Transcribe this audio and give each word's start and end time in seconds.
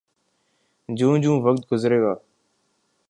جوں 0.89 1.17
جوں 1.19 1.41
وقت 1.41 1.73
گزرے 1.73 2.01
گا۔ 2.01 2.13